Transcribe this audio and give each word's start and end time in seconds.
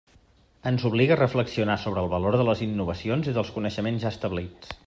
Ens 0.69 0.85
obliga 0.89 1.13
a 1.15 1.17
reflexionar 1.19 1.77
sobre 1.83 2.05
el 2.05 2.11
valor 2.15 2.39
de 2.41 2.49
les 2.49 2.65
innovacions 2.69 3.33
i 3.33 3.37
dels 3.39 3.55
coneixements 3.59 4.07
ja 4.09 4.19
establits. 4.19 4.79